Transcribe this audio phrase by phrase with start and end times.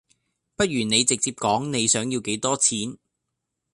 [0.55, 2.97] 不如你直接講你想要幾多錢